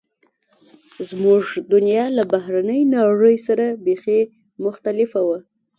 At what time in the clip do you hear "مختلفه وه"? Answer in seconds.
4.65-5.37